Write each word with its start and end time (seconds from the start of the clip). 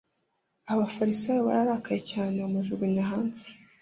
Abafarisayo 0.71 1.41
bararakaye 1.47 2.01
cyane 2.11 2.35
bamujugunya 2.43 3.03
hanze 3.11 3.45